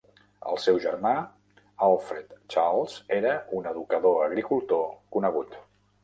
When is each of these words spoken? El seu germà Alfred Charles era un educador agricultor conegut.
El 0.51 0.57
seu 0.61 0.77
germà 0.83 1.09
Alfred 1.87 2.31
Charles 2.53 2.95
era 3.17 3.33
un 3.59 3.69
educador 3.73 4.17
agricultor 4.29 4.89
conegut. 5.17 5.59